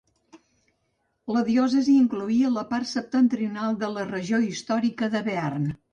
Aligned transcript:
La 1.35 1.43
diòcesi 1.49 1.93
incloïa 2.03 2.51
la 2.55 2.63
part 2.71 2.91
septentrional 2.95 3.77
de 3.85 3.91
la 3.99 4.07
regió 4.11 4.41
històrica 4.47 5.15
de 5.19 5.23
Bearn. 5.29 5.71